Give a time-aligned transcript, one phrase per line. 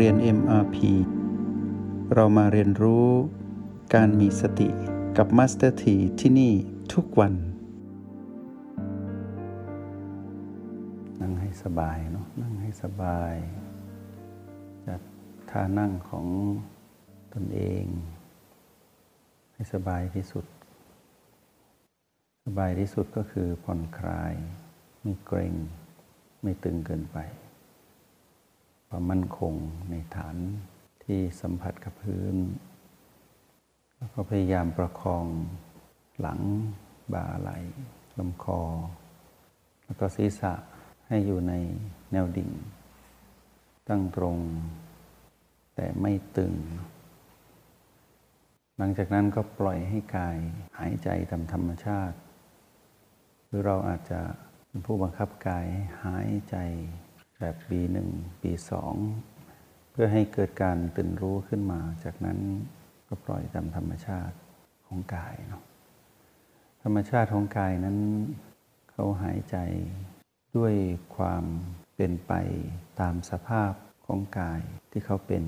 [0.00, 0.76] เรียน MRP
[2.14, 3.08] เรามาเรียนรู้
[3.94, 4.68] การมีสติ
[5.16, 6.52] กับ Master T ที่ที่นี่
[6.92, 7.34] ทุกวัน
[11.20, 13.34] นั่งให้สบายเนาะนั่งให้สบาย
[14.86, 15.00] จัด
[15.50, 16.26] ท่านั่งของ
[17.34, 17.84] ตนเอง
[19.54, 20.44] ให้สบายที่สุด
[22.46, 24.34] สบายที่สุดก็คือผ่อนคลาย
[25.02, 25.54] ไม่เกรง
[26.42, 27.18] ไม่ตึงเกินไป
[28.96, 29.54] ความมั่นคง
[29.90, 30.36] ในฐาน
[31.04, 32.36] ที่สัมผัสกับพื้น
[33.96, 35.26] แล้วก็พยายามประคอง
[36.20, 36.40] หลัง
[37.12, 37.50] บ่าไหล
[38.18, 38.60] ลำคอ
[39.84, 40.54] แล้วก็ศีรษะ
[41.06, 41.54] ให้อยู่ใน
[42.12, 42.50] แนวดิ่ง
[43.88, 44.38] ตั้งตรง
[45.74, 46.54] แต่ไม่ตึง
[48.76, 50.38] หลังจากนั้นก็ปล่อยให้กาย
[50.78, 52.16] หายใจตามธรรมชาติ
[53.46, 54.20] หรือเราอาจจะ
[54.68, 55.66] เป็นผู้บังคับกาย
[56.04, 56.58] หายใจ
[57.38, 58.08] แบบปีหนึ่ง
[58.42, 58.94] ปีสอง
[59.90, 62.38] เพื่อให้เกิดการตื่นรู้ขึ้นมา จากนั้น
[63.08, 64.36] ก็ปล่อยตามธรรมชาติ
[64.86, 65.62] ของกายเนาะ
[66.82, 67.98] ธรรมชาติของกายนั้น
[68.90, 69.56] เขาหายใจ
[70.56, 70.74] ด้วย
[71.16, 71.44] ความ
[71.96, 72.32] เป็นไป
[73.00, 73.72] ตามสภาพ
[74.06, 74.60] ของกาย
[74.90, 75.44] ที่เขาเป็น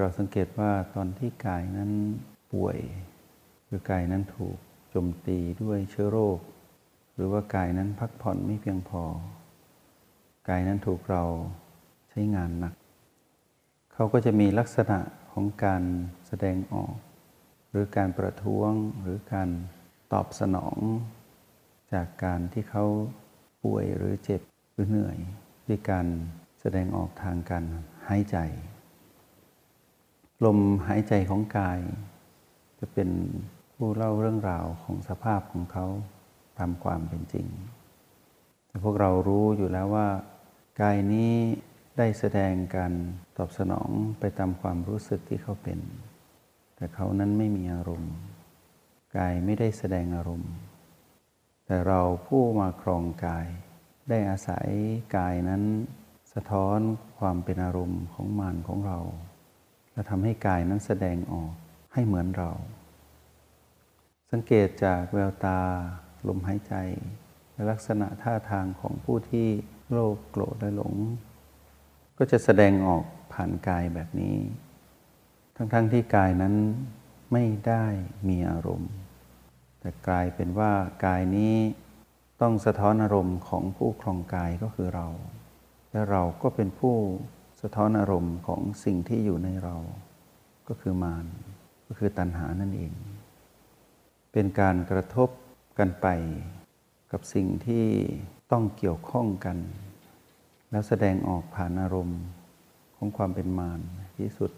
[0.00, 1.90] เราสังเกตว่าตอนที่กายนั้น
[2.52, 2.78] ป่วย
[3.66, 4.56] หรือกายนั้นถูก
[4.90, 6.38] โจมตีด้วยเชื้อโรค
[7.14, 9.02] หรือว่ากายนั้นพักผ่อนไม่เพียงพอ
[10.50, 11.24] กายนั้นถูกเรา
[12.10, 12.74] ใช้งานหนัก
[13.92, 14.98] เขาก็จะมีลักษณะ
[15.32, 15.82] ของการ
[16.26, 16.94] แสดงออก
[17.70, 18.70] หรือการประท้วง
[19.02, 19.48] หรือการ
[20.12, 20.76] ตอบสนอง
[21.92, 22.84] จากการที่เขา
[23.64, 24.40] ป่วยหรือเจ็บ
[24.72, 25.18] หรือเหนื่อย
[25.68, 26.06] ด้วยการ
[26.60, 27.64] แสดงออกทางการ
[28.08, 28.36] หายใจ
[30.44, 31.80] ลมหายใจของกาย
[32.78, 33.10] จะเป็น
[33.74, 35.86] ผู้เล่าเรื่องราวของสภาพของเขา
[36.58, 37.46] ตามความเป็นจริง
[38.68, 40.08] แต่พวกเรารู้อยู่แล้วว่า
[40.82, 41.34] กายนี้
[41.98, 42.92] ได้แสดงการ
[43.38, 45.80] ตอบสนองไปตามความรู้สึกที่เขาเป็น
[46.76, 48.14] แต่เขานั้นไม่มีอารมณ์
[49.16, 50.52] กายไม่ได้แสดงอารมณ์
[51.66, 53.46] แต่เราผู้มาครองกาย
[54.08, 54.68] ได้อาศัย
[55.16, 55.62] กายนั้น
[56.32, 56.78] สะท้อน
[57.18, 58.98] ความเป็นอารมณ์ของมานของเรา
[59.92, 61.52] และทำให้กายนั้นแสดงออก
[61.92, 62.50] ให้เหมือนเรา
[64.30, 65.60] สังเกตจากแววตา
[66.28, 66.74] ลมหายใจ
[67.52, 69.48] และลักษณะท่าทางของผู้ที่
[69.92, 70.94] โลภโกรธและหลง
[72.18, 74.36] ก็จะแสดงออกผ่านกายแบบนี้
[75.56, 76.54] ทั้งๆทที่กายนั้น
[77.32, 77.84] ไม่ได้
[78.28, 78.92] มีอารมณ์
[79.80, 80.72] แต่กลายเป็นว่า
[81.06, 81.54] กายนี้
[82.40, 85.08] ต้องสะท้อนอารมณ์ของผู้ครองกายก็คือเรา
[85.92, 86.96] และเราก็เป็นผู้
[87.62, 89.76] สะท้อนอารมณ์ของสิ่งที่อยู่ในเรา
[90.68, 91.26] ก็คือมาร
[91.86, 92.92] ก็คือตัณหานั่นเอง
[94.32, 95.28] เป็นการกระทบ
[95.78, 96.06] กันไป
[97.12, 97.86] กับสิ่งที่
[98.50, 99.58] ต้องเกี่ยวข้องกัน
[100.70, 102.22] แล้วแสดงออกผ่านอารมณ์
[102.96, 103.80] ของความเป็นมาร
[104.18, 104.52] ที่สุด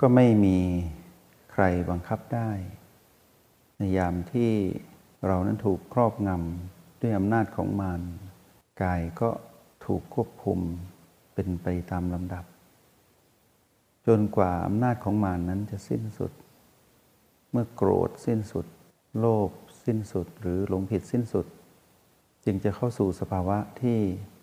[0.00, 0.58] ก็ไม่มี
[1.52, 2.50] ใครบังคับได้
[3.78, 4.50] ในยามที่
[5.26, 8.00] เรานั้นถูกครอบงำด้วยอำนาจของมาร
[8.82, 9.30] กายก็
[9.84, 10.58] ถูกควบคุม
[11.34, 12.44] เป็นไปตามลำดับ
[14.06, 16.32] จนกว่าอำนาจของมารนนั้นจะสิ้นสุด
[17.50, 18.66] เมื่อโกรธสิ้นสุด
[19.18, 19.50] โลภ
[19.84, 21.46] สิ้นสุดหรือหลงผิดสิ้นสุด
[22.44, 23.98] จึงจะเข้าสู่สภาวะที่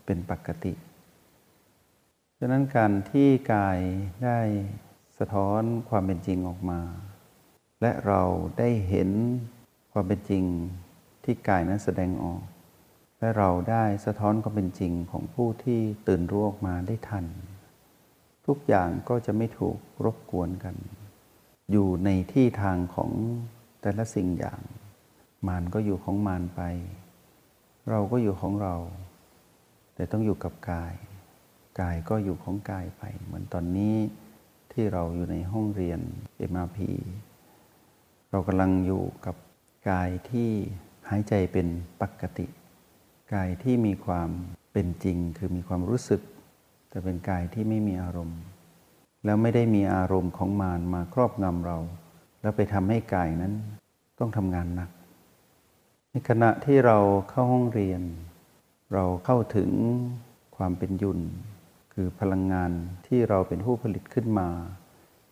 [0.05, 0.73] เป็นปกติ
[2.39, 3.79] ฉะนั้นการที่กาย
[4.23, 4.39] ได้
[5.19, 6.81] สะท้อนความเป็นจริงออกมา
[7.81, 8.21] และเรา
[8.59, 9.09] ได้เห็น
[9.91, 10.43] ความเป็นจริง
[11.23, 12.41] ที่กายนั้นแสดงออก
[13.19, 17.25] และเราได้สะท้อนความเป็นจริงของผู้ที่ตื่นรู้ออกมาได้ทัน
[18.47, 20.75] ทุกอย่างก็จะไม่ถูกรบกวนกัน
[21.71, 23.11] อยู่ในที่ทางของ
[23.81, 24.61] แต่ละสิ่งอย่าง
[25.47, 26.61] มานก็อยู่ของมานไป
[27.89, 28.75] เราก็อยู่ของเรา
[29.95, 30.93] แต่ต้องอยู่กับกาย
[31.81, 33.95] กายก็อยู่ของกายไป เหมือนตอนนี้
[34.71, 35.99] ที่เราอยู่ในห้องเรียน
[36.51, 36.77] MRP
[38.31, 39.35] เรากำลังอยู่กับ
[39.89, 40.49] กายที่
[41.09, 41.67] หายใจเป็น
[42.01, 42.47] ปกติ
[43.33, 44.29] กายที่มีความ
[44.73, 46.21] เป็นจริงคือมีความรู้สึก
[46.89, 48.41] แต่เป็นกายที่ไม่มีอารมณ์
[49.25, 51.77] แล้วไม่ได้มีอารมณ์ของมารมาครอบงำเรา
[52.41, 53.53] แล้วไปทำให้กายนั้น
[54.19, 54.89] ต้องทำงานหนัก
[56.29, 56.97] ขณะที่เรา
[57.29, 58.01] เข้าห้องเรียน
[58.93, 59.69] เราเข้าถึง
[60.57, 61.19] ความเป็นยุน
[61.93, 62.71] คือพลังงาน
[63.07, 64.49] ที่เราเป็นผู้ผลิตขึ้นมา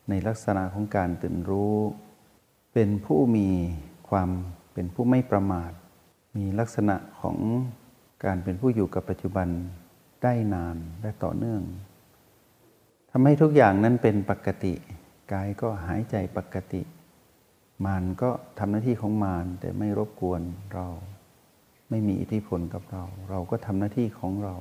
[0.08, 1.76] ในลักษณะของการตื่นรู้
[2.74, 3.48] เป็นผู้มี
[4.10, 4.30] ความ
[4.74, 5.72] เป็นผู้ไม่ประมาท
[6.36, 7.38] มีลักษณะของ
[8.24, 9.48] การเป็นผู้อยู่กับปัจจุบัน
[10.22, 11.62] ได้นานและต่อเนื่อง
[13.10, 14.74] ทำให้ทุกอย่างนั้นเป็นปกติ
[15.32, 16.82] กายก็หายใจปกติ
[17.84, 20.42] มารก็ทำหน้าที่ของมารแต่ไม่รบกวน
[20.74, 20.86] เรา
[21.90, 24.56] ไม่มีอิทธิพลกับเรา เราก็ทำหน้าที่ของเรา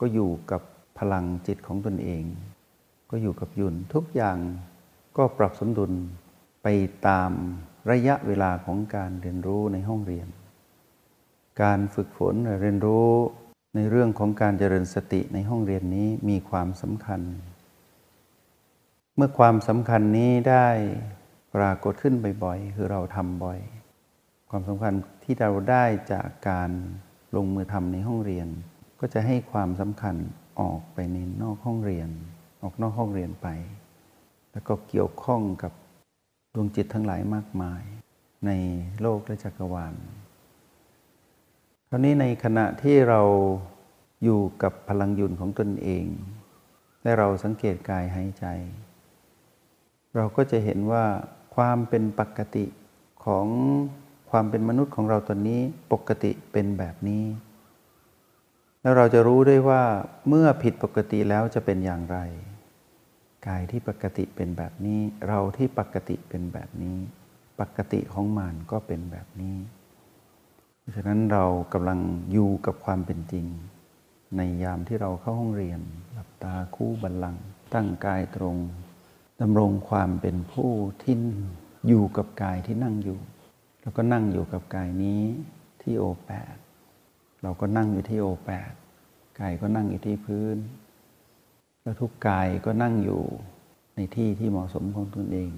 [0.00, 0.62] ก็อยู่กับ
[0.98, 2.24] พลังจิตของตนเอง
[3.10, 4.38] ก็อยู่กับยุนทุกอย่าง
[5.16, 5.92] ก็ปรับสมดุล
[6.62, 6.66] ไป
[7.06, 7.30] ตาม
[7.90, 10.28] ระยะเวลาของการเรียนรู้ในห้องเรียน
[11.62, 13.10] การฝึกฝนเรียนรู้
[13.74, 17.20] ในเรื่องของการเจริญสติในห้องเรียนนี้มีความสำคัญ
[19.16, 20.68] เมื่อความสำคัญนี้ได้
[21.56, 22.14] ปรากฏขึ้น
[22.44, 23.60] บ่อยๆ คือเราทำบ่อย
[24.50, 24.94] ความสำคัญ
[25.24, 26.70] ที่เราได้จากการ
[27.36, 28.48] ลงมือทำในห้องเรียน
[29.00, 30.16] ก็จะให้ความสำคัญ
[30.60, 32.08] ออกไปในนอกห้องเรียน
[32.62, 33.48] ออกนอกห้องเรียนไป
[34.52, 35.72] แล้วก็เกี่ยวข้องกับ
[36.54, 37.82] ดวงจิตทั้งหลายมากมาย
[38.46, 38.50] ใน
[39.00, 39.94] โลกและจักรวาล
[41.88, 43.22] คราวนี้ในขณะที่เรา
[44.24, 46.06] อยู่กับพลังยุนของตนเอง
[47.02, 48.46] และเราสังเกตกายหายใจ
[50.16, 51.04] เราก็จะเห็นว่า
[51.56, 52.64] ความเป็นปกติ
[53.24, 53.46] ของ
[54.30, 55.60] ความเป็นมนุษย์ของเราตอนนี้
[55.92, 57.24] ปกติเป็นแบบนี้
[58.82, 59.82] แล้วเราจะรู้ได้ว่า
[60.28, 62.18] เมื่อผิดปกติแล้วจะเป็นอย่างไร
[63.46, 66.98] กายที่ปกติเป็นแบบนี้ เราที่ปกติเป็นแบบนี้
[67.60, 69.56] ปกติของมันก็เป็นแบบนี้
[70.86, 71.98] ราะฉะนั้นเรากำลัง
[72.32, 73.46] อยู่กับความเป็นจริง
[74.36, 75.80] ในยามที่เราเข้าห้องเรียน
[76.12, 77.44] หลับตาคู่บัลลังก์
[77.74, 78.56] ตั้งกายตรง
[79.40, 80.72] ดำรงความเป็นผู้
[81.02, 81.14] ที่
[81.88, 83.18] อยู่กับกายที่นั่งอยู่
[83.80, 85.22] แล้วก็นั่งอยู่กับกายนี้
[85.82, 86.56] ที่โอแปด
[87.42, 88.72] เราก็นั่งอยู่ที่โอแปด
[89.40, 90.56] กายก็นั่งอยู่ที่พื้น
[91.82, 93.22] แล้วทุกกายก็นั่งอยู่
[93.96, 95.52] ในที่ที่เหมาะสมของตนเอง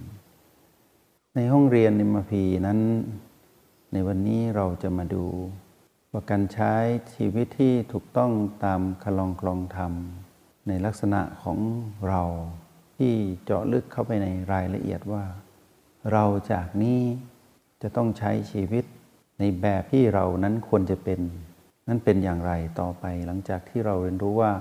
[1.34, 2.78] ในห้องเรียนในมพีนั้น
[3.92, 5.24] ในวันนี้เราจะมาดู
[6.12, 6.74] ว่าการใช้
[7.14, 8.30] ชีวิตที่ถูกต้อง
[8.64, 9.92] ตามคลองคลองธรรม
[10.68, 11.58] ในลักษณะของ
[12.08, 12.22] เรา
[12.98, 13.14] ที่
[13.44, 15.24] เจาะลึกเข้าไปในรายละเอียดว่า
[16.12, 17.00] เราจากนี้
[17.82, 18.84] จะต้องใช้ชีวิต
[19.38, 21.20] ในแบบที่เรานั้นควรจะเป็น
[21.88, 24.52] นั่นเป็นอย่างไรต่อไปหลังจากที่เราเรียนรู้ว่า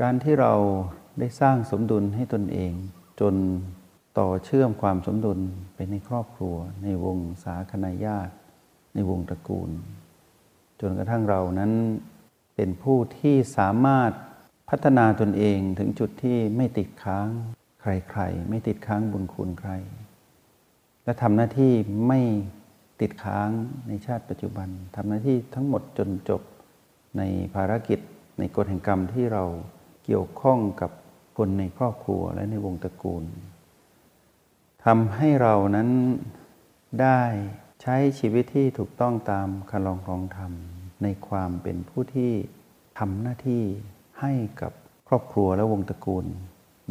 [0.00, 0.54] การที่เรา
[1.18, 2.72] ได้สร้างสมดุลให้ตนเอง
[3.20, 3.34] จน
[4.18, 5.38] ต่อเชื่อมความสมดุล
[5.74, 8.34] ไปในครอบครัว ในวงสาคนาญาติ
[8.94, 9.70] ในวงตระกูล
[10.80, 11.72] จนกระทั่งเรานั้น
[12.56, 14.10] เป็นผู้ที่สามารถ
[14.68, 17.28] พัฒนาตนเองถึงจุดที่ไม่ติดค้าง
[17.82, 19.72] ใครๆ ไม่ติดค้างบุญคุณใคร
[21.04, 21.72] และทำหน้าที่
[22.08, 22.20] ไม่
[23.00, 23.48] ติดค้าง
[23.88, 26.42] ในชาติปัจจุบันทำหน้าที่ทั้งหมดจนจบ
[27.18, 27.22] ใน
[27.54, 27.98] ภารกิจ
[28.38, 29.44] ในกฎแห่งกรรมที่เรา
[30.04, 30.90] เกี่ยวข้องกับ
[31.36, 33.24] คนในครอบครัวและในวงตระกูล
[34.84, 35.88] ทำให้เรานั้น
[37.02, 37.22] ได้
[37.82, 40.52] ใช้ชีวิตที่ถูกต้องตามคำลองรองธรรม
[41.02, 42.32] ในความเป็นผู้ที่
[42.98, 43.64] ทำหน้าที่
[44.20, 44.72] ให้กับ
[45.08, 46.26] ครอบครัวและวงตระกูล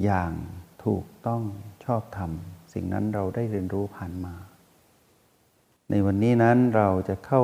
[0.04, 0.32] อย่าง
[0.86, 1.44] ถูกต้อง
[1.86, 2.32] ชอบธรรม
[2.74, 4.36] สิ่งนั้นเราได้เรียนรู้ผ่านมา
[5.90, 7.44] ในวันนี้นั้นเราจะเข้า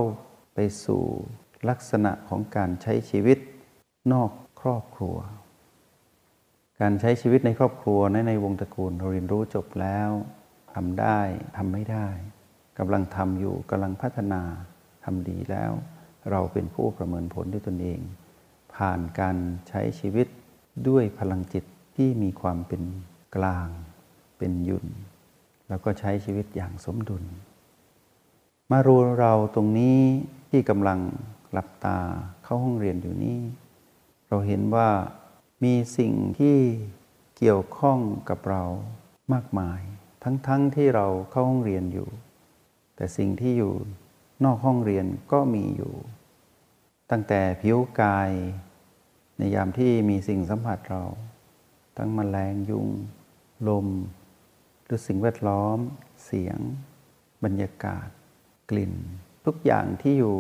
[0.54, 1.04] ไปสู่
[1.70, 3.38] ลักษณะของการใช้ชีวิต
[4.14, 4.32] นอก
[4.62, 5.18] ครอบครัว
[6.82, 10.10] การใช้ชีวิตในครอบครัวในในวงตระกูลเราเรียนรู้จบแล้ว
[10.74, 11.20] ทำได้
[11.58, 12.08] ทำไม่ได้
[12.80, 14.42] กำลังทำอยู่กำลังพัฒนา
[15.04, 15.72] ทำดีแล้ว
[16.32, 18.00] เราเป็นผู้ประเมินผลด้วยตนเอง
[18.76, 19.38] ผ่านการ
[19.68, 20.28] ใช้ชีวิต
[20.88, 21.64] ด้วยพลังจิต
[21.96, 22.82] ที่มีความเป็น
[23.38, 23.68] กลาง
[24.38, 24.88] เป็นยุน
[25.68, 27.24] แล้วก็ใช้ชีวิตอย่างสมดุล
[28.72, 30.00] มารู้เราตรงนี้
[30.50, 31.00] ที่กำลัง
[31.52, 32.00] หลับตา
[32.44, 33.40] เข้าห้องเรียนอยู่นี้
[34.28, 34.90] เราเห็นว่า
[35.64, 36.58] มีสิ่งที่
[37.38, 38.64] เกี่ยวข้องกับเรา
[39.34, 39.82] มากมาย
[40.24, 42.10] ทั้งๆทที่เราเข้าห้องเรียนอยู่
[42.96, 43.74] แต่สิ่งที่อยู่
[44.44, 45.94] นอกห้องเรียนก็มีอยู่
[47.12, 48.32] ตั้งแต่ผิวกาย
[49.38, 51.04] ในยามที่มีสิ่งสัมผัสเรา
[51.98, 52.88] ทั้งมแมลงยุง
[53.68, 53.88] ลม
[54.86, 55.78] หรือสิ่งแวดล้อม
[56.26, 56.58] เสียง
[57.44, 58.08] บรรยากาศ
[58.70, 58.94] กลิ่น
[59.46, 60.38] ทุกอย่างที่อยู่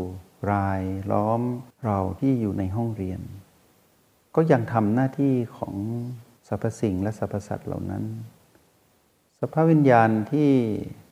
[0.51, 0.81] ราย
[1.11, 1.41] ล้อม
[1.85, 3.21] เราที่อยู่ในห้องเรียน
[4.35, 5.75] ก็ยังทำหน้าที่ของ
[6.47, 8.03] สรรพสิ่งและสรรพสัตว์เหล่านั้น
[9.39, 10.51] สภาพวิญญาณที่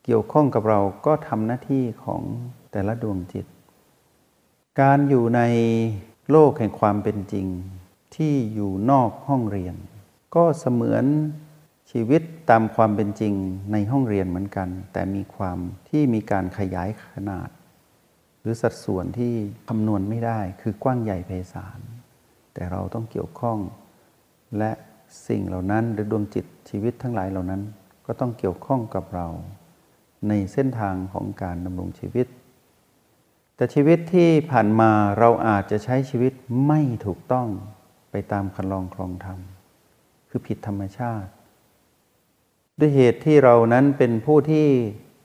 [0.05, 2.21] เกี่ยวข้องกับเราก็ทำหน้าที่ของ
[2.71, 3.45] แต่ละดวงจิต
[4.81, 5.41] การอยู่ใน
[6.31, 7.47] โลกแห่งความเป็นจริง
[8.15, 9.75] ที่อยู่นอกห้องเรียน
[10.35, 11.05] ก็เสมือน
[11.91, 13.33] ชีวิตตามความเป็นจริง
[13.71, 15.57] ในห้องเรียนเหมือนกัน แต่มีความ
[15.89, 17.49] ที่มีการขยายขนาด
[18.41, 19.33] หรือสัดส่วนที่
[19.69, 21.79] คำนวณไม่ได้คือกว้างใหญ่ไพศาล
[22.53, 23.57] แต่เราต้องเกี่ยวข้อง
[24.57, 24.71] และ
[25.27, 27.61] สิ่งเหล่านั้นหรือดวงจิตชีวิตทั้งหลายเหล่านั้น
[28.05, 29.27] ก็ต้องเกี่ยวข้องกับเรา
[30.27, 32.27] ในเส้นทางของการดำรงชีวิต
[33.55, 36.33] แต่ชีวิตที่ผ่านมาเราอาจจะใช้ชีวิต
[36.67, 37.47] ไม่ถูกต้อง
[38.11, 39.39] ไปตามคันลองครองธรรม
[40.29, 41.29] คือผิดธรรมชาติ
[42.79, 44.67] ด้วยเหตุที่เรานั้นเป็นผู้ที่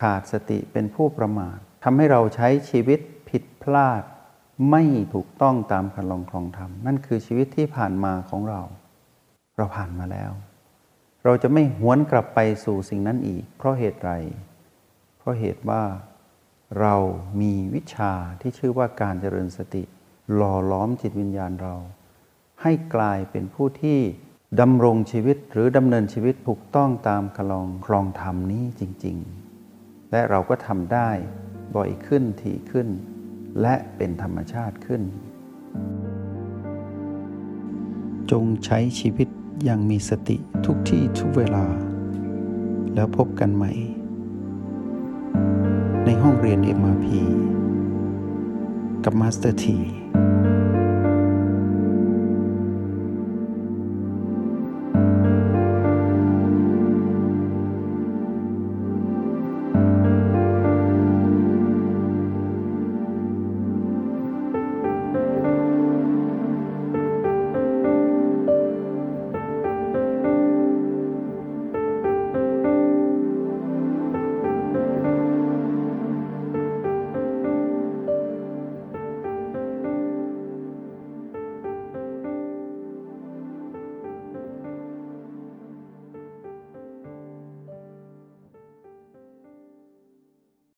[0.02, 4.02] ขาดสติเป็นผู้ประมาททำให้เราใช้ชีวิตผิดพลาด
[4.70, 4.82] ไม่
[5.14, 8.60] ถูกต้องตามคันลองครองธรรมนั่นคือชีวิตที่ผ่านมาของเรา
[9.56, 10.32] เราผ่านมาแล้ว
[11.24, 14.12] เราจะไม่หวนกลับไปสู่สิ่งนั้นอีก เพราะเหตุไร
[15.18, 15.82] เพราะเหตุว่า
[16.80, 16.94] เรา
[17.40, 19.82] มีวิชาที่ชื่อว่าการเจริญสติ
[20.34, 21.76] หล่อล้อมจิตวิญญาณเรา
[22.62, 24.00] ให้กลายเป็นผู้ที่
[24.58, 29.16] ดำรงชีวิตหรือดำเนินชีวิตถูกต้องตามคลองครองธรรมนี้จริง
[29.62, 31.10] ๆ และเราก็ทำได้
[31.76, 32.88] บ่อยขึ้นถี่ขึ้น
[33.60, 35.02] และเป็นธรรมชาติขึ้น
[38.30, 39.28] จงใช้ชีวิต
[39.64, 41.64] อย่างมีสติทุกที่ทุกเวลา
[42.94, 43.72] แล้วพบกันใหม่
[46.04, 47.06] ในห้องเรียน MRP
[49.04, 49.78] กับ Master T